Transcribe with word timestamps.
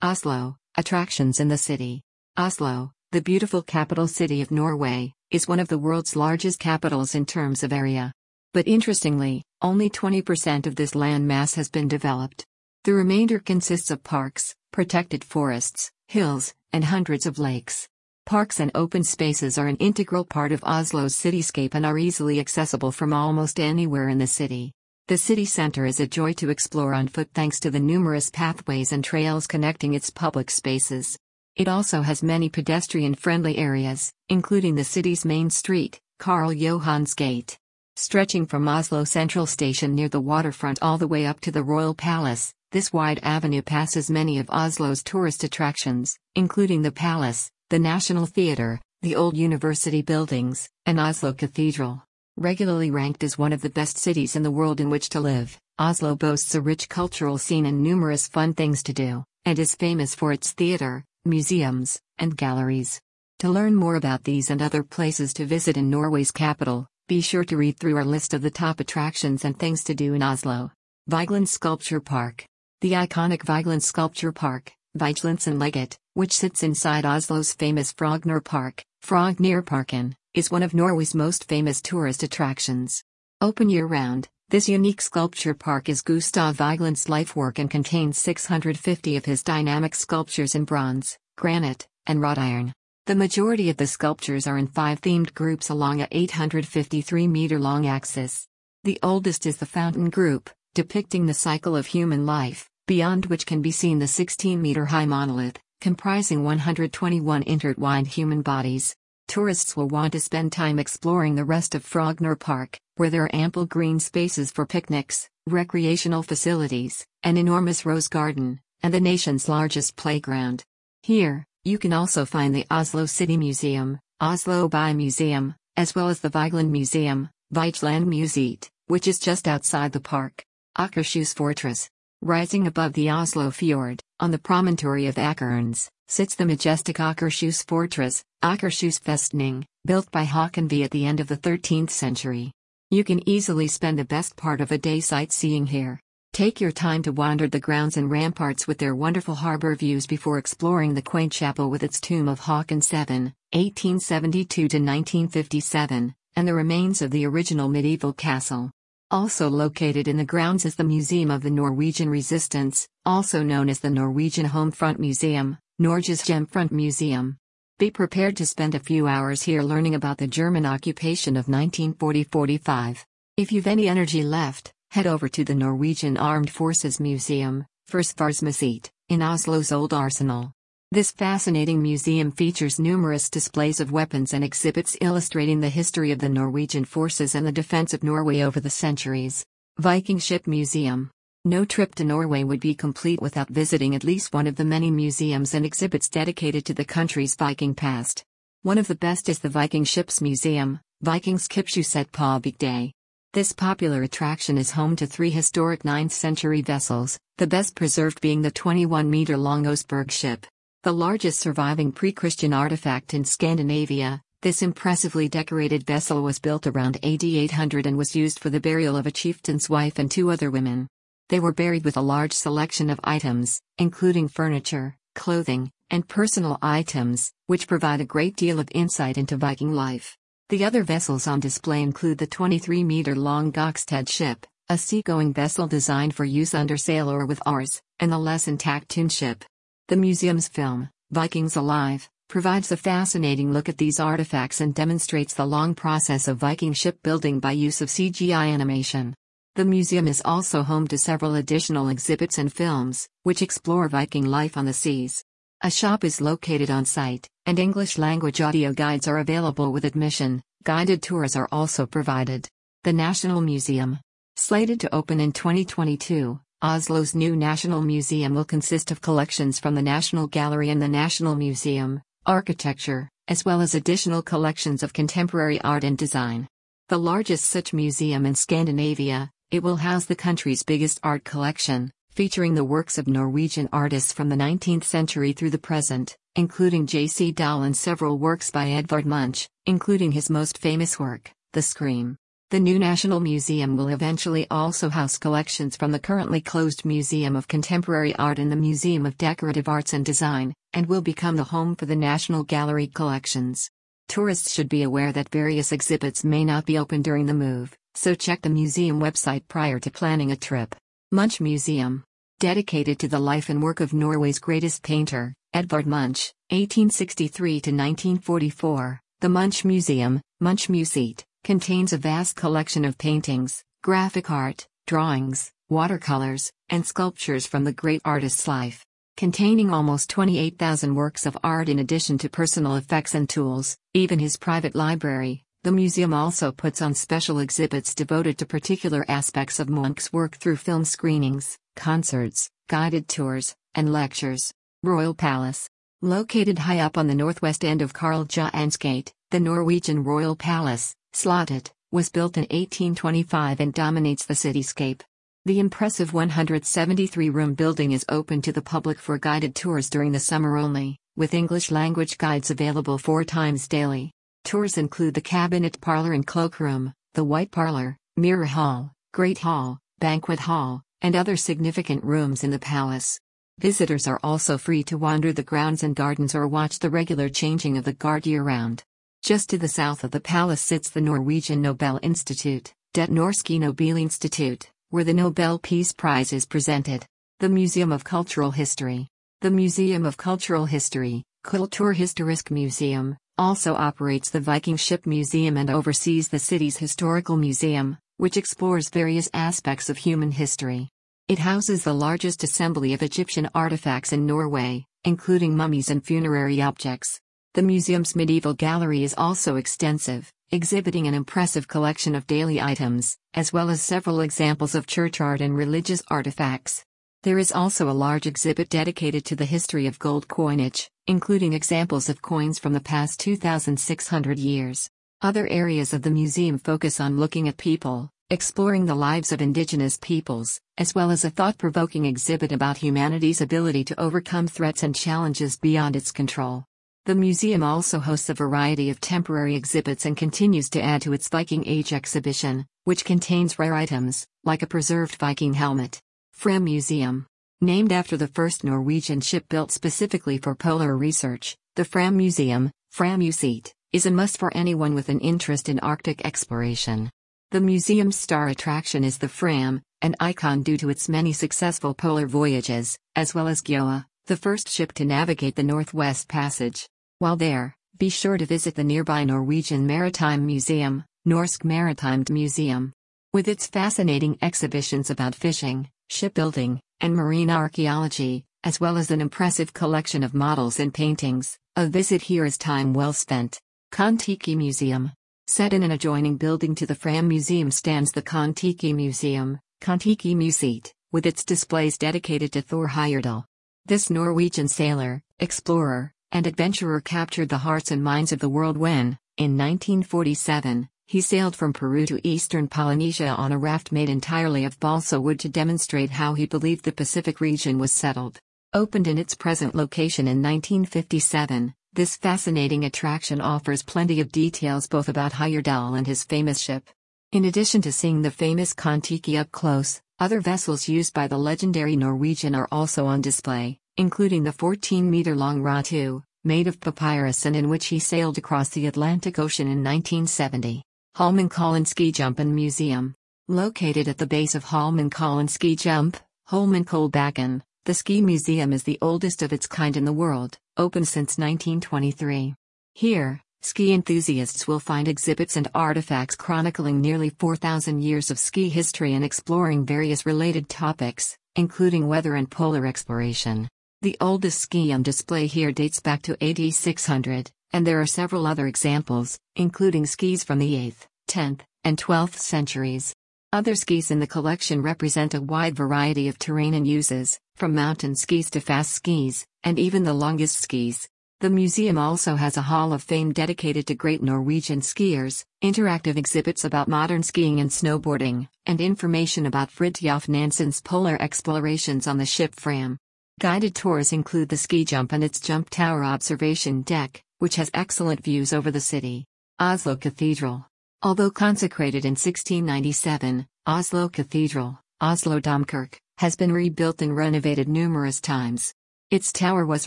Oslo, 0.00 0.56
attractions 0.76 1.40
in 1.40 1.48
the 1.48 1.58
city. 1.58 2.02
Oslo, 2.36 2.92
the 3.10 3.20
beautiful 3.20 3.62
capital 3.62 4.06
city 4.06 4.40
of 4.40 4.52
Norway, 4.52 5.12
is 5.32 5.48
one 5.48 5.58
of 5.58 5.66
the 5.66 5.76
world's 5.76 6.14
largest 6.14 6.60
capitals 6.60 7.16
in 7.16 7.26
terms 7.26 7.64
of 7.64 7.72
area. 7.72 8.12
But 8.54 8.68
interestingly, 8.68 9.42
only 9.60 9.90
20% 9.90 10.66
of 10.68 10.76
this 10.76 10.94
land 10.94 11.26
mass 11.26 11.54
has 11.54 11.68
been 11.68 11.88
developed. 11.88 12.46
The 12.84 12.94
remainder 12.94 13.40
consists 13.40 13.90
of 13.90 14.04
parks, 14.04 14.54
protected 14.70 15.24
forests, 15.24 15.90
hills, 16.06 16.54
and 16.72 16.84
hundreds 16.84 17.26
of 17.26 17.40
lakes. 17.40 17.88
Parks 18.24 18.60
and 18.60 18.70
open 18.76 19.02
spaces 19.02 19.58
are 19.58 19.66
an 19.66 19.78
integral 19.78 20.24
part 20.24 20.52
of 20.52 20.62
Oslo's 20.62 21.16
cityscape 21.16 21.74
and 21.74 21.84
are 21.84 21.98
easily 21.98 22.38
accessible 22.38 22.92
from 22.92 23.12
almost 23.12 23.58
anywhere 23.58 24.08
in 24.08 24.18
the 24.18 24.28
city. 24.28 24.74
The 25.08 25.16
city 25.16 25.46
center 25.46 25.86
is 25.86 26.00
a 26.00 26.06
joy 26.06 26.34
to 26.34 26.50
explore 26.50 26.92
on 26.92 27.08
foot 27.08 27.30
thanks 27.32 27.58
to 27.60 27.70
the 27.70 27.80
numerous 27.80 28.28
pathways 28.28 28.92
and 28.92 29.02
trails 29.02 29.46
connecting 29.46 29.94
its 29.94 30.10
public 30.10 30.50
spaces. 30.50 31.18
It 31.56 31.66
also 31.66 32.02
has 32.02 32.22
many 32.22 32.50
pedestrian 32.50 33.14
friendly 33.14 33.56
areas, 33.56 34.12
including 34.28 34.74
the 34.74 34.84
city's 34.84 35.24
main 35.24 35.48
street, 35.48 35.98
Karl 36.18 36.50
Johans 36.50 37.16
Gate. 37.16 37.58
Stretching 37.96 38.44
from 38.44 38.68
Oslo 38.68 39.04
Central 39.04 39.46
Station 39.46 39.94
near 39.94 40.10
the 40.10 40.20
waterfront 40.20 40.78
all 40.82 40.98
the 40.98 41.08
way 41.08 41.24
up 41.24 41.40
to 41.40 41.50
the 41.50 41.62
Royal 41.62 41.94
Palace, 41.94 42.52
this 42.72 42.92
wide 42.92 43.18
avenue 43.22 43.62
passes 43.62 44.10
many 44.10 44.38
of 44.38 44.50
Oslo's 44.50 45.02
tourist 45.02 45.42
attractions, 45.42 46.18
including 46.34 46.82
the 46.82 46.92
palace, 46.92 47.50
the 47.70 47.78
National 47.78 48.26
Theatre, 48.26 48.78
the 49.00 49.16
old 49.16 49.38
university 49.38 50.02
buildings, 50.02 50.68
and 50.84 51.00
Oslo 51.00 51.32
Cathedral. 51.32 52.02
Regularly 52.40 52.92
ranked 52.92 53.24
as 53.24 53.36
one 53.36 53.52
of 53.52 53.62
the 53.62 53.68
best 53.68 53.98
cities 53.98 54.36
in 54.36 54.44
the 54.44 54.50
world 54.52 54.78
in 54.80 54.90
which 54.90 55.08
to 55.08 55.18
live, 55.18 55.58
Oslo 55.76 56.14
boasts 56.14 56.54
a 56.54 56.60
rich 56.60 56.88
cultural 56.88 57.36
scene 57.36 57.66
and 57.66 57.82
numerous 57.82 58.28
fun 58.28 58.54
things 58.54 58.84
to 58.84 58.92
do, 58.92 59.24
and 59.44 59.58
is 59.58 59.74
famous 59.74 60.14
for 60.14 60.32
its 60.32 60.52
theatre, 60.52 61.04
museums, 61.24 61.98
and 62.16 62.36
galleries. 62.36 63.00
To 63.40 63.50
learn 63.50 63.74
more 63.74 63.96
about 63.96 64.22
these 64.22 64.50
and 64.50 64.62
other 64.62 64.84
places 64.84 65.34
to 65.34 65.46
visit 65.46 65.76
in 65.76 65.90
Norway's 65.90 66.30
capital, 66.30 66.86
be 67.08 67.20
sure 67.20 67.42
to 67.42 67.56
read 67.56 67.76
through 67.76 67.96
our 67.96 68.04
list 68.04 68.32
of 68.32 68.42
the 68.42 68.52
top 68.52 68.78
attractions 68.78 69.44
and 69.44 69.58
things 69.58 69.82
to 69.82 69.94
do 69.96 70.14
in 70.14 70.22
Oslo. 70.22 70.70
Vigeland 71.10 71.48
Sculpture 71.48 72.00
Park. 72.00 72.46
The 72.82 72.92
iconic 72.92 73.42
Vigeland 73.42 73.82
Sculpture 73.82 74.30
Park, 74.30 74.70
Vigelandsanlegget, 74.96 75.96
which 76.14 76.34
sits 76.34 76.62
inside 76.62 77.04
Oslo's 77.04 77.52
famous 77.52 77.92
Frogner 77.92 78.44
Park, 78.44 78.84
Frognerparken, 79.04 80.14
is 80.38 80.52
one 80.52 80.62
of 80.62 80.72
Norway's 80.72 81.16
most 81.16 81.48
famous 81.48 81.82
tourist 81.82 82.22
attractions. 82.22 83.02
Open 83.40 83.68
year 83.68 83.86
round, 83.86 84.28
this 84.50 84.68
unique 84.68 85.00
sculpture 85.00 85.52
park 85.52 85.88
is 85.88 86.00
Gustav 86.00 86.56
Vigeland's 86.56 87.06
lifework 87.06 87.58
and 87.58 87.68
contains 87.68 88.18
650 88.18 89.16
of 89.16 89.24
his 89.24 89.42
dynamic 89.42 89.96
sculptures 89.96 90.54
in 90.54 90.64
bronze, 90.64 91.18
granite, 91.36 91.88
and 92.06 92.20
wrought 92.20 92.38
iron. 92.38 92.72
The 93.06 93.16
majority 93.16 93.68
of 93.68 93.78
the 93.78 93.88
sculptures 93.88 94.46
are 94.46 94.56
in 94.58 94.68
five 94.68 95.00
themed 95.00 95.34
groups 95.34 95.70
along 95.70 96.02
a 96.02 96.08
853 96.12 97.26
meter 97.26 97.58
long 97.58 97.88
axis. 97.88 98.46
The 98.84 99.00
oldest 99.02 99.44
is 99.44 99.56
the 99.56 99.66
Fountain 99.66 100.08
Group, 100.08 100.50
depicting 100.72 101.26
the 101.26 101.34
cycle 101.34 101.74
of 101.74 101.86
human 101.86 102.26
life, 102.26 102.70
beyond 102.86 103.26
which 103.26 103.44
can 103.44 103.60
be 103.60 103.72
seen 103.72 103.98
the 103.98 104.06
16 104.06 104.62
meter 104.62 104.84
high 104.84 105.06
monolith, 105.06 105.58
comprising 105.80 106.44
121 106.44 107.42
intertwined 107.42 108.06
human 108.06 108.42
bodies. 108.42 108.94
Tourists 109.28 109.76
will 109.76 109.88
want 109.88 110.14
to 110.14 110.20
spend 110.20 110.52
time 110.52 110.78
exploring 110.78 111.34
the 111.34 111.44
rest 111.44 111.74
of 111.74 111.84
Frogner 111.84 112.36
Park, 112.36 112.80
where 112.96 113.10
there 113.10 113.24
are 113.24 113.34
ample 113.34 113.66
green 113.66 114.00
spaces 114.00 114.50
for 114.50 114.64
picnics, 114.64 115.28
recreational 115.46 116.22
facilities, 116.22 117.06
an 117.22 117.36
enormous 117.36 117.84
rose 117.84 118.08
garden, 118.08 118.58
and 118.82 118.92
the 118.92 119.00
nation's 119.00 119.46
largest 119.46 119.96
playground. 119.96 120.64
Here, 121.02 121.44
you 121.62 121.76
can 121.76 121.92
also 121.92 122.24
find 122.24 122.54
the 122.54 122.64
Oslo 122.70 123.04
City 123.04 123.36
Museum, 123.36 124.00
Oslo 124.18 124.66
By 124.66 124.94
Museum, 124.94 125.54
as 125.76 125.94
well 125.94 126.08
as 126.08 126.20
the 126.20 126.30
Vigeland 126.30 126.70
Museum, 126.70 127.28
Vigeland 127.52 128.06
Museet, 128.06 128.70
which 128.86 129.06
is 129.06 129.18
just 129.18 129.46
outside 129.46 129.92
the 129.92 130.00
park. 130.00 130.42
Akershus 130.78 131.34
Fortress. 131.34 131.90
Rising 132.22 132.66
above 132.66 132.94
the 132.94 133.10
Oslo 133.10 133.50
fjord, 133.50 134.00
on 134.20 134.30
the 134.30 134.38
promontory 134.38 135.06
of 135.06 135.16
Akernes, 135.16 135.90
sits 136.08 136.34
the 136.34 136.46
majestic 136.46 136.96
Akershus 136.96 137.64
Fortress, 137.68 138.24
Akershus 138.42 139.00
Festning, 139.00 139.64
built 139.84 140.12
by 140.12 140.24
Håkon 140.24 140.68
V 140.68 140.84
at 140.84 140.92
the 140.92 141.06
end 141.06 141.18
of 141.18 141.26
the 141.26 141.36
13th 141.36 141.90
century. 141.90 142.52
You 142.88 143.02
can 143.02 143.28
easily 143.28 143.66
spend 143.66 143.98
the 143.98 144.04
best 144.04 144.36
part 144.36 144.60
of 144.60 144.70
a 144.70 144.78
day 144.78 145.00
sightseeing 145.00 145.66
here. 145.66 145.98
Take 146.32 146.60
your 146.60 146.70
time 146.70 147.02
to 147.02 147.10
wander 147.10 147.48
the 147.48 147.58
grounds 147.58 147.96
and 147.96 148.08
ramparts 148.08 148.68
with 148.68 148.78
their 148.78 148.94
wonderful 148.94 149.34
harbor 149.34 149.74
views 149.74 150.06
before 150.06 150.38
exploring 150.38 150.94
the 150.94 151.02
quaint 151.02 151.32
chapel 151.32 151.68
with 151.68 151.82
its 151.82 152.00
tomb 152.00 152.28
of 152.28 152.38
Håkon 152.42 152.80
VII, 152.88 153.34
1872 153.52 154.46
to 154.54 154.62
1957, 154.62 156.14
and 156.36 156.46
the 156.46 156.54
remains 156.54 157.02
of 157.02 157.10
the 157.10 157.26
original 157.26 157.68
medieval 157.68 158.12
castle. 158.12 158.70
Also 159.10 159.48
located 159.48 160.06
in 160.06 160.16
the 160.16 160.24
grounds 160.24 160.64
is 160.64 160.76
the 160.76 160.84
Museum 160.84 161.32
of 161.32 161.42
the 161.42 161.50
Norwegian 161.50 162.08
Resistance, 162.08 162.86
also 163.04 163.42
known 163.42 163.68
as 163.68 163.80
the 163.80 163.90
Norwegian 163.90 164.46
Homefront 164.46 165.00
Museum, 165.00 165.58
Norges 165.82 166.22
Hjemfront 166.22 166.70
Museum. 166.70 167.36
Be 167.78 167.92
prepared 167.92 168.36
to 168.38 168.46
spend 168.46 168.74
a 168.74 168.80
few 168.80 169.06
hours 169.06 169.44
here 169.44 169.62
learning 169.62 169.94
about 169.94 170.18
the 170.18 170.26
German 170.26 170.66
occupation 170.66 171.36
of 171.36 171.46
1940-45. 171.46 173.04
If 173.36 173.52
you've 173.52 173.68
any 173.68 173.86
energy 173.86 174.24
left, 174.24 174.72
head 174.90 175.06
over 175.06 175.28
to 175.28 175.44
the 175.44 175.54
Norwegian 175.54 176.16
Armed 176.16 176.50
Forces 176.50 176.98
Museum, 176.98 177.64
Forsvarsmuseet, 177.88 178.90
in 179.10 179.20
Oslo's 179.20 179.70
Old 179.70 179.94
Arsenal. 179.94 180.50
This 180.90 181.12
fascinating 181.12 181.80
museum 181.80 182.32
features 182.32 182.80
numerous 182.80 183.30
displays 183.30 183.78
of 183.78 183.92
weapons 183.92 184.34
and 184.34 184.42
exhibits 184.42 184.96
illustrating 185.00 185.60
the 185.60 185.68
history 185.68 186.10
of 186.10 186.18
the 186.18 186.28
Norwegian 186.28 186.84
forces 186.84 187.36
and 187.36 187.46
the 187.46 187.52
defense 187.52 187.94
of 187.94 188.02
Norway 188.02 188.40
over 188.40 188.58
the 188.58 188.70
centuries. 188.70 189.44
Viking 189.78 190.18
Ship 190.18 190.44
Museum. 190.48 191.12
No 191.48 191.64
trip 191.64 191.94
to 191.94 192.04
Norway 192.04 192.44
would 192.44 192.60
be 192.60 192.74
complete 192.74 193.22
without 193.22 193.48
visiting 193.48 193.94
at 193.94 194.04
least 194.04 194.34
one 194.34 194.46
of 194.46 194.56
the 194.56 194.66
many 194.66 194.90
museums 194.90 195.54
and 195.54 195.64
exhibits 195.64 196.10
dedicated 196.10 196.66
to 196.66 196.74
the 196.74 196.84
country's 196.84 197.34
Viking 197.36 197.74
past. 197.74 198.22
One 198.64 198.76
of 198.76 198.86
the 198.86 198.94
best 198.94 199.30
is 199.30 199.38
the 199.38 199.48
Viking 199.48 199.84
Ships 199.84 200.20
Museum, 200.20 200.78
Vikingskipshuset 201.02 202.12
på 202.12 202.40
Bygdøy. 202.42 202.90
This 203.32 203.54
popular 203.54 204.02
attraction 204.02 204.58
is 204.58 204.72
home 204.72 204.94
to 204.96 205.06
three 205.06 205.30
historic 205.30 205.84
9th 205.84 206.10
century 206.10 206.60
vessels, 206.60 207.18
the 207.38 207.46
best 207.46 207.74
preserved 207.74 208.20
being 208.20 208.42
the 208.42 208.50
21 208.50 209.08
meter 209.08 209.38
long 209.38 209.64
Oseberg 209.64 210.10
ship. 210.10 210.46
The 210.82 210.92
largest 210.92 211.40
surviving 211.40 211.92
pre 211.92 212.12
Christian 212.12 212.52
artifact 212.52 213.14
in 213.14 213.24
Scandinavia, 213.24 214.20
this 214.42 214.60
impressively 214.60 215.30
decorated 215.30 215.86
vessel 215.86 216.22
was 216.22 216.38
built 216.38 216.66
around 216.66 217.02
AD 217.02 217.24
800 217.24 217.86
and 217.86 217.96
was 217.96 218.14
used 218.14 218.38
for 218.38 218.50
the 218.50 218.60
burial 218.60 218.98
of 218.98 219.06
a 219.06 219.10
chieftain's 219.10 219.70
wife 219.70 219.98
and 219.98 220.10
two 220.10 220.30
other 220.30 220.50
women. 220.50 220.88
They 221.28 221.40
were 221.40 221.52
buried 221.52 221.84
with 221.84 221.98
a 221.98 222.00
large 222.00 222.32
selection 222.32 222.88
of 222.88 223.00
items, 223.04 223.60
including 223.76 224.28
furniture, 224.28 224.96
clothing, 225.14 225.70
and 225.90 226.08
personal 226.08 226.58
items, 226.62 227.32
which 227.46 227.68
provide 227.68 228.00
a 228.00 228.06
great 228.06 228.34
deal 228.34 228.58
of 228.58 228.68
insight 228.74 229.18
into 229.18 229.36
Viking 229.36 229.72
life. 229.72 230.16
The 230.48 230.64
other 230.64 230.82
vessels 230.82 231.26
on 231.26 231.40
display 231.40 231.82
include 231.82 232.16
the 232.16 232.26
23 232.26 232.82
meter 232.82 233.14
long 233.14 233.52
Gokstad 233.52 234.08
ship, 234.08 234.46
a 234.70 234.78
seagoing 234.78 235.34
vessel 235.34 235.66
designed 235.66 236.14
for 236.14 236.24
use 236.24 236.54
under 236.54 236.78
sail 236.78 237.10
or 237.10 237.26
with 237.26 237.42
oars, 237.46 237.82
and 238.00 238.10
the 238.10 238.18
less 238.18 238.48
intact 238.48 238.88
Tun 238.88 239.10
ship. 239.10 239.44
The 239.88 239.96
museum's 239.96 240.48
film, 240.48 240.88
Vikings 241.10 241.56
Alive, 241.56 242.08
provides 242.28 242.72
a 242.72 242.76
fascinating 242.78 243.52
look 243.52 243.68
at 243.68 243.76
these 243.76 244.00
artifacts 244.00 244.62
and 244.62 244.74
demonstrates 244.74 245.34
the 245.34 245.46
long 245.46 245.74
process 245.74 246.26
of 246.26 246.38
Viking 246.38 246.72
shipbuilding 246.72 247.40
by 247.40 247.52
use 247.52 247.82
of 247.82 247.90
CGI 247.90 248.52
animation. 248.52 249.14
The 249.58 249.64
museum 249.64 250.06
is 250.06 250.22
also 250.24 250.62
home 250.62 250.86
to 250.86 250.96
several 250.96 251.34
additional 251.34 251.88
exhibits 251.88 252.38
and 252.38 252.52
films, 252.52 253.08
which 253.24 253.42
explore 253.42 253.88
Viking 253.88 254.24
life 254.24 254.56
on 254.56 254.66
the 254.66 254.72
seas. 254.72 255.24
A 255.64 255.68
shop 255.68 256.04
is 256.04 256.20
located 256.20 256.70
on 256.70 256.84
site, 256.84 257.26
and 257.44 257.58
English 257.58 257.98
language 257.98 258.40
audio 258.40 258.72
guides 258.72 259.08
are 259.08 259.18
available 259.18 259.72
with 259.72 259.84
admission. 259.84 260.44
Guided 260.62 261.02
tours 261.02 261.34
are 261.34 261.48
also 261.50 261.86
provided. 261.86 262.48
The 262.84 262.92
National 262.92 263.40
Museum. 263.40 263.98
Slated 264.36 264.78
to 264.78 264.94
open 264.94 265.18
in 265.18 265.32
2022, 265.32 266.38
Oslo's 266.62 267.16
new 267.16 267.34
National 267.34 267.82
Museum 267.82 268.36
will 268.36 268.44
consist 268.44 268.92
of 268.92 269.00
collections 269.00 269.58
from 269.58 269.74
the 269.74 269.82
National 269.82 270.28
Gallery 270.28 270.70
and 270.70 270.80
the 270.80 270.86
National 270.86 271.34
Museum, 271.34 272.00
architecture, 272.26 273.08
as 273.26 273.44
well 273.44 273.60
as 273.60 273.74
additional 273.74 274.22
collections 274.22 274.84
of 274.84 274.92
contemporary 274.92 275.60
art 275.62 275.82
and 275.82 275.98
design. 275.98 276.46
The 276.90 276.98
largest 276.98 277.46
such 277.46 277.72
museum 277.72 278.24
in 278.24 278.36
Scandinavia, 278.36 279.32
it 279.50 279.62
will 279.62 279.76
house 279.76 280.04
the 280.04 280.14
country's 280.14 280.62
biggest 280.62 281.00
art 281.02 281.24
collection, 281.24 281.90
featuring 282.10 282.54
the 282.54 282.64
works 282.64 282.98
of 282.98 283.08
Norwegian 283.08 283.66
artists 283.72 284.12
from 284.12 284.28
the 284.28 284.36
19th 284.36 284.84
century 284.84 285.32
through 285.32 285.48
the 285.48 285.58
present, 285.58 286.18
including 286.36 286.86
J.C. 286.86 287.32
Dahl 287.32 287.62
and 287.62 287.74
several 287.74 288.18
works 288.18 288.50
by 288.50 288.68
Edvard 288.68 289.06
Munch, 289.06 289.48
including 289.64 290.12
his 290.12 290.28
most 290.28 290.58
famous 290.58 290.98
work, 290.98 291.30
The 291.54 291.62
Scream. 291.62 292.18
The 292.50 292.60
new 292.60 292.78
National 292.78 293.20
Museum 293.20 293.76
will 293.76 293.88
eventually 293.88 294.46
also 294.50 294.90
house 294.90 295.16
collections 295.16 295.76
from 295.76 295.92
the 295.92 295.98
currently 295.98 296.42
closed 296.42 296.84
Museum 296.84 297.34
of 297.34 297.48
Contemporary 297.48 298.14
Art 298.16 298.38
and 298.38 298.52
the 298.52 298.56
Museum 298.56 299.06
of 299.06 299.16
Decorative 299.16 299.68
Arts 299.68 299.94
and 299.94 300.04
Design, 300.04 300.52
and 300.74 300.86
will 300.86 301.02
become 301.02 301.36
the 301.36 301.44
home 301.44 301.74
for 301.74 301.86
the 301.86 301.96
National 301.96 302.42
Gallery 302.42 302.86
collections. 302.86 303.70
Tourists 304.08 304.52
should 304.52 304.68
be 304.68 304.82
aware 304.82 305.12
that 305.12 305.30
various 305.30 305.72
exhibits 305.72 306.22
may 306.22 306.44
not 306.44 306.66
be 306.66 306.78
open 306.78 307.00
during 307.00 307.26
the 307.26 307.34
move, 307.34 307.76
so 307.98 308.14
check 308.14 308.40
the 308.42 308.48
museum 308.48 309.00
website 309.00 309.42
prior 309.48 309.80
to 309.80 309.90
planning 309.90 310.30
a 310.30 310.36
trip. 310.36 310.72
Munch 311.10 311.40
Museum. 311.40 312.04
Dedicated 312.38 313.00
to 313.00 313.08
the 313.08 313.18
life 313.18 313.48
and 313.48 313.60
work 313.60 313.80
of 313.80 313.92
Norway's 313.92 314.38
greatest 314.38 314.84
painter, 314.84 315.34
Edvard 315.52 315.84
Munch, 315.84 316.32
1863 316.50 317.50
to 317.50 317.70
1944, 317.72 319.00
the 319.18 319.28
Munch 319.28 319.64
Museum, 319.64 320.20
Munch 320.38 320.68
Museet, 320.68 321.24
contains 321.42 321.92
a 321.92 321.98
vast 321.98 322.36
collection 322.36 322.84
of 322.84 322.96
paintings, 322.98 323.64
graphic 323.82 324.30
art, 324.30 324.68
drawings, 324.86 325.50
watercolors, 325.68 326.52
and 326.68 326.86
sculptures 326.86 327.48
from 327.48 327.64
the 327.64 327.72
great 327.72 328.00
artist's 328.04 328.46
life. 328.46 328.86
Containing 329.16 329.70
almost 329.70 330.08
28,000 330.10 330.94
works 330.94 331.26
of 331.26 331.36
art 331.42 331.68
in 331.68 331.80
addition 331.80 332.16
to 332.18 332.28
personal 332.28 332.76
effects 332.76 333.16
and 333.16 333.28
tools, 333.28 333.76
even 333.92 334.20
his 334.20 334.36
private 334.36 334.76
library, 334.76 335.42
the 335.64 335.72
museum 335.72 336.14
also 336.14 336.52
puts 336.52 336.80
on 336.80 336.94
special 336.94 337.40
exhibits 337.40 337.94
devoted 337.94 338.38
to 338.38 338.46
particular 338.46 339.04
aspects 339.08 339.58
of 339.58 339.68
Munch's 339.68 340.12
work 340.12 340.36
through 340.36 340.56
film 340.56 340.84
screenings, 340.84 341.58
concerts, 341.74 342.48
guided 342.68 343.08
tours, 343.08 343.56
and 343.74 343.92
lectures. 343.92 344.52
Royal 344.84 345.14
Palace. 345.14 345.68
Located 346.00 346.60
high 346.60 346.78
up 346.78 346.96
on 346.96 347.08
the 347.08 347.14
northwest 347.14 347.64
end 347.64 347.82
of 347.82 347.92
Karl 347.92 348.24
Johans 348.24 348.78
Gate, 348.78 349.12
the 349.30 349.40
Norwegian 349.40 350.04
Royal 350.04 350.36
Palace, 350.36 350.94
Slottet, 351.12 351.72
was 351.90 352.08
built 352.08 352.36
in 352.36 352.42
1825 352.42 353.58
and 353.58 353.74
dominates 353.74 354.24
the 354.24 354.34
cityscape. 354.34 355.00
The 355.44 355.58
impressive 355.58 356.12
173 356.12 357.30
room 357.30 357.54
building 357.54 357.90
is 357.90 358.04
open 358.08 358.42
to 358.42 358.52
the 358.52 358.62
public 358.62 359.00
for 359.00 359.18
guided 359.18 359.56
tours 359.56 359.90
during 359.90 360.12
the 360.12 360.20
summer 360.20 360.56
only, 360.56 360.98
with 361.16 361.34
English 361.34 361.72
language 361.72 362.16
guides 362.16 362.52
available 362.52 362.98
four 362.98 363.24
times 363.24 363.66
daily. 363.66 364.12
Tours 364.44 364.78
include 364.78 365.14
the 365.14 365.20
Cabinet 365.20 365.80
Parlor 365.80 366.12
and 366.12 366.26
Cloakroom, 366.26 366.92
the 367.14 367.24
White 367.24 367.50
Parlor, 367.50 367.96
Mirror 368.16 368.46
Hall, 368.46 368.92
Great 369.12 369.38
Hall, 369.38 369.78
Banquet 369.98 370.40
Hall, 370.40 370.82
and 371.02 371.14
other 371.14 371.36
significant 371.36 372.04
rooms 372.04 372.44
in 372.44 372.50
the 372.50 372.58
palace. 372.58 373.18
Visitors 373.58 374.06
are 374.06 374.20
also 374.22 374.56
free 374.56 374.82
to 374.84 374.96
wander 374.96 375.32
the 375.32 375.42
grounds 375.42 375.82
and 375.82 375.96
gardens 375.96 376.34
or 376.34 376.46
watch 376.46 376.78
the 376.78 376.90
regular 376.90 377.28
changing 377.28 377.76
of 377.76 377.84
the 377.84 377.92
guard 377.92 378.26
year 378.26 378.42
round. 378.42 378.82
Just 379.22 379.50
to 379.50 379.58
the 379.58 379.68
south 379.68 380.04
of 380.04 380.12
the 380.12 380.20
palace 380.20 380.60
sits 380.60 380.90
the 380.90 381.00
Norwegian 381.00 381.60
Nobel 381.60 381.98
Institute, 382.02 382.72
Det 382.94 383.10
Norske 383.10 383.58
Nobelinstitut, 383.58 384.68
where 384.90 385.04
the 385.04 385.12
Nobel 385.12 385.58
Peace 385.58 385.92
Prize 385.92 386.32
is 386.32 386.46
presented. 386.46 387.04
The 387.40 387.48
Museum 387.48 387.92
of 387.92 388.04
Cultural 388.04 388.52
History. 388.52 389.08
The 389.40 389.50
Museum 389.50 390.04
of 390.04 390.16
Cultural 390.16 390.66
History, 390.66 391.24
Kulturhistorisk 391.44 392.50
Museum, 392.50 393.16
also 393.38 393.74
operates 393.74 394.30
the 394.30 394.40
Viking 394.40 394.76
Ship 394.76 395.06
Museum 395.06 395.56
and 395.56 395.70
oversees 395.70 396.28
the 396.28 396.40
city's 396.40 396.76
historical 396.76 397.36
museum, 397.36 397.96
which 398.16 398.36
explores 398.36 398.90
various 398.90 399.30
aspects 399.32 399.88
of 399.88 399.96
human 399.96 400.32
history. 400.32 400.88
It 401.28 401.38
houses 401.38 401.84
the 401.84 401.94
largest 401.94 402.42
assembly 402.42 402.94
of 402.94 403.02
Egyptian 403.02 403.48
artifacts 403.54 404.12
in 404.12 404.26
Norway, 404.26 404.84
including 405.04 405.56
mummies 405.56 405.90
and 405.90 406.04
funerary 406.04 406.60
objects. 406.60 407.20
The 407.54 407.62
museum's 407.62 408.16
medieval 408.16 408.54
gallery 408.54 409.04
is 409.04 409.14
also 409.16 409.56
extensive, 409.56 410.32
exhibiting 410.50 411.06
an 411.06 411.14
impressive 411.14 411.68
collection 411.68 412.14
of 412.14 412.26
daily 412.26 412.60
items, 412.60 413.16
as 413.34 413.52
well 413.52 413.70
as 413.70 413.82
several 413.82 414.20
examples 414.20 414.74
of 414.74 414.86
church 414.86 415.20
art 415.20 415.40
and 415.40 415.56
religious 415.56 416.02
artifacts. 416.08 416.84
There 417.24 417.38
is 417.38 417.50
also 417.50 417.90
a 417.90 418.00
large 418.06 418.26
exhibit 418.26 418.68
dedicated 418.68 419.24
to 419.24 419.34
the 419.34 419.44
history 419.44 419.88
of 419.88 419.98
gold 419.98 420.28
coinage, 420.28 420.88
including 421.08 421.52
examples 421.52 422.08
of 422.08 422.22
coins 422.22 422.60
from 422.60 422.74
the 422.74 422.80
past 422.80 423.18
2,600 423.18 424.38
years. 424.38 424.88
Other 425.20 425.48
areas 425.48 425.92
of 425.92 426.02
the 426.02 426.12
museum 426.12 426.58
focus 426.58 427.00
on 427.00 427.18
looking 427.18 427.48
at 427.48 427.56
people, 427.56 428.08
exploring 428.30 428.86
the 428.86 428.94
lives 428.94 429.32
of 429.32 429.42
indigenous 429.42 429.98
peoples, 430.00 430.60
as 430.76 430.94
well 430.94 431.10
as 431.10 431.24
a 431.24 431.30
thought 431.30 431.58
provoking 431.58 432.04
exhibit 432.04 432.52
about 432.52 432.76
humanity's 432.76 433.40
ability 433.40 433.82
to 433.82 434.00
overcome 434.00 434.46
threats 434.46 434.84
and 434.84 434.94
challenges 434.94 435.56
beyond 435.56 435.96
its 435.96 436.12
control. 436.12 436.66
The 437.06 437.16
museum 437.16 437.64
also 437.64 437.98
hosts 437.98 438.28
a 438.28 438.34
variety 438.34 438.90
of 438.90 439.00
temporary 439.00 439.56
exhibits 439.56 440.06
and 440.06 440.16
continues 440.16 440.70
to 440.70 440.80
add 440.80 441.02
to 441.02 441.12
its 441.12 441.28
Viking 441.28 441.66
Age 441.66 441.92
exhibition, 441.92 442.64
which 442.84 443.04
contains 443.04 443.58
rare 443.58 443.74
items, 443.74 444.24
like 444.44 444.62
a 444.62 444.68
preserved 444.68 445.16
Viking 445.16 445.54
helmet. 445.54 446.00
Fram 446.38 446.62
Museum 446.62 447.26
Named 447.60 447.90
after 447.90 448.16
the 448.16 448.28
first 448.28 448.62
Norwegian 448.62 449.20
ship 449.20 449.48
built 449.48 449.72
specifically 449.72 450.38
for 450.38 450.54
polar 450.54 450.96
research, 450.96 451.56
the 451.74 451.84
Fram 451.84 452.16
Museum, 452.16 452.70
Frammuseet, 452.94 453.72
is 453.92 454.06
a 454.06 454.12
must 454.12 454.38
for 454.38 454.56
anyone 454.56 454.94
with 454.94 455.08
an 455.08 455.18
interest 455.18 455.68
in 455.68 455.80
Arctic 455.80 456.24
exploration. 456.24 457.10
The 457.50 457.60
museum's 457.60 458.14
star 458.14 458.46
attraction 458.46 459.02
is 459.02 459.18
the 459.18 459.28
Fram, 459.28 459.82
an 460.00 460.14
icon 460.20 460.62
due 460.62 460.76
to 460.76 460.90
its 460.90 461.08
many 461.08 461.32
successful 461.32 461.92
polar 461.92 462.28
voyages, 462.28 462.96
as 463.16 463.34
well 463.34 463.48
as 463.48 463.60
Gjoa, 463.60 464.04
the 464.26 464.36
first 464.36 464.68
ship 464.68 464.92
to 464.92 465.04
navigate 465.04 465.56
the 465.56 465.64
Northwest 465.64 466.28
Passage. 466.28 466.88
While 467.18 467.34
there, 467.34 467.74
be 467.98 468.10
sure 468.10 468.38
to 468.38 468.46
visit 468.46 468.76
the 468.76 468.84
nearby 468.84 469.24
Norwegian 469.24 469.88
Maritime 469.88 470.46
Museum, 470.46 471.04
Norsk 471.26 471.64
Maritimt 471.64 472.30
Museum. 472.30 472.92
With 473.32 473.48
its 473.48 473.66
fascinating 473.66 474.38
exhibitions 474.40 475.10
about 475.10 475.34
fishing, 475.34 475.88
shipbuilding, 476.08 476.80
and 477.00 477.14
marine 477.14 477.50
archaeology, 477.50 478.44
as 478.64 478.80
well 478.80 478.96
as 478.96 479.10
an 479.10 479.20
impressive 479.20 479.72
collection 479.72 480.22
of 480.22 480.34
models 480.34 480.80
and 480.80 480.92
paintings, 480.92 481.58
a 481.76 481.86
visit 481.86 482.22
here 482.22 482.44
is 482.44 482.58
time 482.58 482.92
well 482.92 483.12
spent. 483.12 483.60
Kon-Tiki 483.92 484.56
Museum. 484.56 485.12
Set 485.46 485.72
in 485.72 485.82
an 485.82 485.92
adjoining 485.92 486.36
building 486.36 486.74
to 486.74 486.86
the 486.86 486.94
Fram 486.94 487.28
Museum 487.28 487.70
stands 487.70 488.10
the 488.10 488.22
Kon-Tiki 488.22 488.92
Museum, 488.92 489.58
Kon-Tiki 489.80 490.34
Museet, 490.34 490.92
with 491.12 491.24
its 491.24 491.44
displays 491.44 491.96
dedicated 491.96 492.52
to 492.52 492.62
Thor 492.62 492.88
Heyerdahl. 492.88 493.44
This 493.86 494.10
Norwegian 494.10 494.68
sailor, 494.68 495.22
explorer, 495.38 496.12
and 496.32 496.46
adventurer 496.46 497.00
captured 497.00 497.48
the 497.48 497.58
hearts 497.58 497.90
and 497.90 498.04
minds 498.04 498.32
of 498.32 498.40
the 498.40 498.48
world 498.48 498.76
when, 498.76 499.18
in 499.38 499.56
1947, 499.56 500.88
he 501.10 501.22
sailed 501.22 501.56
from 501.56 501.72
Peru 501.72 502.04
to 502.04 502.20
eastern 502.22 502.68
Polynesia 502.68 503.28
on 503.28 503.50
a 503.50 503.56
raft 503.56 503.92
made 503.92 504.10
entirely 504.10 504.66
of 504.66 504.78
balsa 504.78 505.18
wood 505.18 505.40
to 505.40 505.48
demonstrate 505.48 506.10
how 506.10 506.34
he 506.34 506.44
believed 506.44 506.84
the 506.84 506.92
Pacific 506.92 507.40
region 507.40 507.78
was 507.78 507.90
settled. 507.90 508.38
Opened 508.74 509.06
in 509.06 509.16
its 509.16 509.34
present 509.34 509.74
location 509.74 510.28
in 510.28 510.42
1957, 510.42 511.72
this 511.94 512.16
fascinating 512.16 512.84
attraction 512.84 513.40
offers 513.40 513.82
plenty 513.82 514.20
of 514.20 514.30
details 514.30 514.86
both 514.86 515.08
about 515.08 515.32
Heyerdahl 515.32 515.96
and 515.96 516.06
his 516.06 516.24
famous 516.24 516.60
ship. 516.60 516.86
In 517.32 517.46
addition 517.46 517.80
to 517.82 517.92
seeing 517.92 518.20
the 518.20 518.30
famous 518.30 518.74
Kon-Tiki 518.74 519.38
up 519.38 519.50
close, 519.50 520.02
other 520.18 520.42
vessels 520.42 520.88
used 520.88 521.14
by 521.14 521.26
the 521.26 521.38
legendary 521.38 521.96
Norwegian 521.96 522.54
are 522.54 522.68
also 522.70 523.06
on 523.06 523.22
display, 523.22 523.78
including 523.96 524.44
the 524.44 524.52
14 524.52 525.10
meter 525.10 525.34
long 525.34 525.62
Ra 525.62 525.82
II, 525.90 526.18
made 526.44 526.66
of 526.66 526.80
papyrus 526.80 527.46
and 527.46 527.56
in 527.56 527.70
which 527.70 527.86
he 527.86 527.98
sailed 527.98 528.36
across 528.36 528.68
the 528.68 528.86
Atlantic 528.86 529.38
Ocean 529.38 529.68
in 529.68 529.82
1970. 529.82 530.82
Holmenkollen 531.18 531.84
Ski 531.84 532.12
Jump 532.12 532.38
and 532.38 532.54
Museum. 532.54 533.16
Located 533.48 534.06
at 534.06 534.18
the 534.18 534.26
base 534.28 534.54
of 534.54 534.66
Holmenkollen 534.66 535.50
Ski 535.50 535.74
Jump, 535.74 536.16
Holmenkollbakken, 536.48 537.60
the 537.86 537.94
ski 537.94 538.20
museum 538.20 538.72
is 538.72 538.84
the 538.84 538.98
oldest 539.02 539.42
of 539.42 539.52
its 539.52 539.66
kind 539.66 539.96
in 539.96 540.04
the 540.04 540.12
world, 540.12 540.58
open 540.76 541.04
since 541.04 541.36
1923. 541.36 542.54
Here, 542.94 543.40
ski 543.62 543.92
enthusiasts 543.92 544.68
will 544.68 544.78
find 544.78 545.08
exhibits 545.08 545.56
and 545.56 545.66
artifacts 545.74 546.36
chronicling 546.36 547.00
nearly 547.00 547.30
4,000 547.30 548.00
years 548.00 548.30
of 548.30 548.38
ski 548.38 548.68
history 548.68 549.14
and 549.14 549.24
exploring 549.24 549.84
various 549.84 550.24
related 550.24 550.68
topics, 550.68 551.36
including 551.56 552.06
weather 552.06 552.36
and 552.36 552.48
polar 552.48 552.86
exploration. 552.86 553.68
The 554.02 554.16
oldest 554.20 554.60
ski 554.60 554.92
on 554.92 555.02
display 555.02 555.48
here 555.48 555.72
dates 555.72 555.98
back 555.98 556.22
to 556.22 556.40
AD 556.40 556.72
600, 556.72 557.50
and 557.72 557.86
there 557.86 558.00
are 558.00 558.06
several 558.06 558.46
other 558.46 558.66
examples, 558.66 559.38
including 559.56 560.06
skis 560.06 560.44
from 560.44 560.58
the 560.58 560.74
8th, 560.74 561.06
10th, 561.28 561.60
and 561.84 561.96
12th 561.96 562.34
centuries. 562.34 563.14
Other 563.52 563.74
skis 563.74 564.10
in 564.10 564.20
the 564.20 564.26
collection 564.26 564.82
represent 564.82 565.34
a 565.34 565.40
wide 565.40 565.76
variety 565.76 566.28
of 566.28 566.38
terrain 566.38 566.74
and 566.74 566.86
uses, 566.86 567.38
from 567.56 567.74
mountain 567.74 568.14
skis 568.14 568.50
to 568.50 568.60
fast 568.60 568.92
skis, 568.92 569.46
and 569.62 569.78
even 569.78 570.02
the 570.02 570.12
longest 570.12 570.56
skis. 570.56 571.08
The 571.40 571.50
museum 571.50 571.98
also 571.98 572.34
has 572.34 572.56
a 572.56 572.62
Hall 572.62 572.92
of 572.92 573.02
Fame 573.02 573.32
dedicated 573.32 573.86
to 573.86 573.94
great 573.94 574.22
Norwegian 574.22 574.80
skiers, 574.80 575.44
interactive 575.62 576.16
exhibits 576.16 576.64
about 576.64 576.88
modern 576.88 577.22
skiing 577.22 577.60
and 577.60 577.70
snowboarding, 577.70 578.48
and 578.66 578.80
information 578.80 579.46
about 579.46 579.70
Fridtjof 579.70 580.28
Nansen's 580.28 580.80
polar 580.80 581.16
explorations 581.20 582.08
on 582.08 582.18
the 582.18 582.26
ship 582.26 582.56
Fram. 582.56 582.98
Guided 583.40 583.76
tours 583.76 584.12
include 584.12 584.48
the 584.48 584.56
ski 584.56 584.84
jump 584.84 585.12
and 585.12 585.22
its 585.22 585.38
jump 585.38 585.70
tower 585.70 586.02
observation 586.02 586.82
deck, 586.82 587.22
which 587.38 587.54
has 587.54 587.70
excellent 587.72 588.24
views 588.24 588.52
over 588.52 588.72
the 588.72 588.80
city. 588.80 589.24
Oslo 589.60 589.94
Cathedral. 589.94 590.66
Although 591.00 591.30
consecrated 591.30 592.04
in 592.04 592.14
1697, 592.16 593.46
Oslo 593.66 594.08
Cathedral, 594.08 594.80
Oslo 595.00 595.38
Domkirke, 595.38 596.00
has 596.18 596.34
been 596.34 596.50
rebuilt 596.50 597.00
and 597.02 597.16
renovated 597.16 597.68
numerous 597.68 598.20
times. 598.20 598.74
Its 599.08 599.30
tower 599.32 599.64
was 599.64 599.86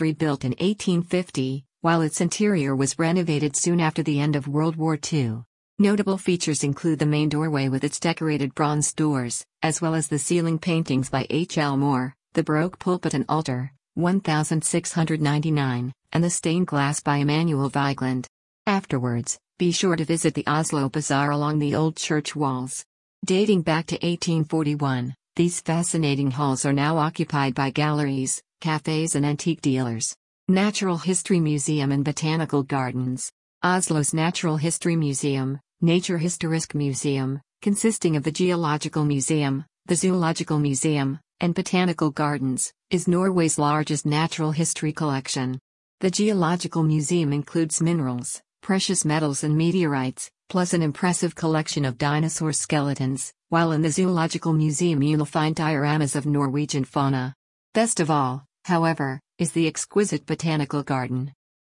rebuilt 0.00 0.42
in 0.42 0.52
1850, 0.52 1.66
while 1.82 2.00
its 2.00 2.22
interior 2.22 2.74
was 2.74 2.98
renovated 2.98 3.56
soon 3.56 3.78
after 3.78 4.02
the 4.02 4.20
end 4.20 4.36
of 4.36 4.48
World 4.48 4.76
War 4.76 4.98
II. 5.12 5.42
Notable 5.78 6.16
features 6.16 6.64
include 6.64 6.98
the 6.98 7.04
main 7.04 7.28
doorway 7.28 7.68
with 7.68 7.84
its 7.84 8.00
decorated 8.00 8.54
bronze 8.54 8.94
doors, 8.94 9.44
as 9.62 9.82
well 9.82 9.94
as 9.94 10.08
the 10.08 10.18
ceiling 10.18 10.58
paintings 10.58 11.10
by 11.10 11.26
H. 11.28 11.58
L. 11.58 11.76
Mohr, 11.76 12.14
the 12.32 12.42
Baroque 12.42 12.78
pulpit 12.78 13.12
and 13.12 13.26
altar, 13.28 13.74
1699, 13.96 15.92
and 16.10 16.24
the 16.24 16.30
stained 16.30 16.68
glass 16.68 17.00
by 17.00 17.18
Emanuel 17.18 17.68
Vigeland. 17.68 18.24
Afterwards, 18.66 19.38
be 19.62 19.70
sure 19.70 19.94
to 19.94 20.04
visit 20.04 20.34
the 20.34 20.44
Oslo 20.48 20.88
Bazaar 20.88 21.30
along 21.30 21.60
the 21.60 21.76
old 21.76 21.94
church 21.94 22.34
walls. 22.34 22.84
Dating 23.24 23.62
back 23.62 23.86
to 23.86 23.94
1841, 23.94 25.14
these 25.36 25.60
fascinating 25.60 26.32
halls 26.32 26.66
are 26.66 26.72
now 26.72 26.98
occupied 26.98 27.54
by 27.54 27.70
galleries, 27.70 28.42
cafes, 28.60 29.14
and 29.14 29.24
antique 29.24 29.60
dealers. 29.60 30.16
Natural 30.48 30.98
History 30.98 31.38
Museum 31.38 31.92
and 31.92 32.04
Botanical 32.04 32.64
Gardens. 32.64 33.30
Oslo's 33.62 34.12
Natural 34.12 34.56
History 34.56 34.96
Museum, 34.96 35.60
Naturhistorisk 35.80 36.74
Museum, 36.74 37.40
consisting 37.60 38.16
of 38.16 38.24
the 38.24 38.32
Geological 38.32 39.04
Museum, 39.04 39.64
the 39.86 39.94
Zoological 39.94 40.58
Museum, 40.58 41.20
and 41.38 41.54
Botanical 41.54 42.10
Gardens, 42.10 42.72
is 42.90 43.06
Norway's 43.06 43.60
largest 43.60 44.06
natural 44.06 44.50
history 44.50 44.92
collection. 44.92 45.60
The 46.00 46.10
Geological 46.10 46.82
Museum 46.82 47.32
includes 47.32 47.80
minerals, 47.80 48.42
precious 48.62 49.04
metals, 49.04 49.44
and 49.44 49.56
meteorites, 49.56 50.30
plus 50.48 50.72
an 50.72 50.82
impressive 50.82 51.34
collection 51.34 51.84
of 51.84 51.98
dinosaur 51.98 52.52
skeletons, 52.52 53.32
while 53.50 53.72
in 53.72 53.82
the 53.82 53.90
Zoological 53.90 54.54
Museum 54.54 55.02
you'll 55.02 55.26
find 55.26 55.54
dioramas 55.54 56.16
of 56.16 56.24
Norwegian 56.24 56.84
fauna. 56.84 57.34
Best 57.74 58.00
of 58.00 58.10
all, 58.10 58.46
however, 58.64 59.20
is 59.38 59.52
the 59.52 59.66
exquisite 59.66 60.24
Botanical 60.24 60.82
Garden. 60.82 61.32